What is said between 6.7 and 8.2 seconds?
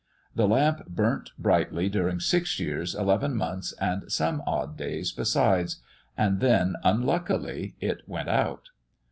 unluckily, it